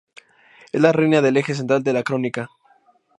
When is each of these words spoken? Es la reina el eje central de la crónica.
Es 0.71 0.81
la 0.81 0.91
reina 0.93 1.19
el 1.19 1.37
eje 1.37 1.53
central 1.53 1.83
de 1.83 1.93
la 1.93 2.01
crónica. 2.01 2.49